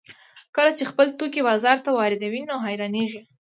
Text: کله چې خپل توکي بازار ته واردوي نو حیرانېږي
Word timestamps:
کله 0.55 0.71
چې 0.77 0.83
خپل 0.91 1.07
توکي 1.17 1.41
بازار 1.49 1.77
ته 1.85 1.89
واردوي 1.97 2.41
نو 2.49 2.55
حیرانېږي 2.65 3.21